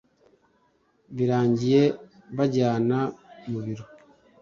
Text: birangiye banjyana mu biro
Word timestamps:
birangiye 1.15 1.83
banjyana 2.35 2.99
mu 3.49 3.59
biro 3.65 3.85